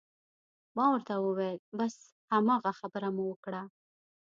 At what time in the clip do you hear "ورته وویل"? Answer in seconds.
0.91-1.57